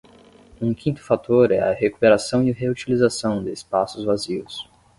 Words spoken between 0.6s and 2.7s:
quinto fator é a recuperação e